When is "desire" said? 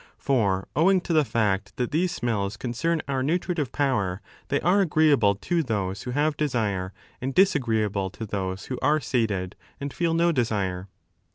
6.35-6.91, 10.31-10.87